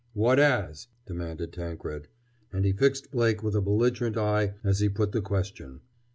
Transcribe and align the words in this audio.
"What 0.13 0.39
as?" 0.39 0.87
demanded 1.05 1.53
Tankred. 1.53 2.07
And 2.51 2.65
he 2.65 2.71
fixed 2.73 3.11
Blake 3.11 3.43
with 3.43 3.53
a 3.55 3.61
belligerent 3.61 4.17
eye 4.17 4.55
as 4.63 4.79
he 4.79 4.89
put 4.89 5.11
the 5.11 5.21
question. 5.21 5.81